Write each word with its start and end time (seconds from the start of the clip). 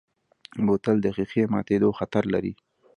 بوتل 0.65 0.97
د 1.01 1.07
ښیښې 1.15 1.43
ماتیدو 1.53 1.89
خطر 1.99 2.23
لري. 2.33 2.53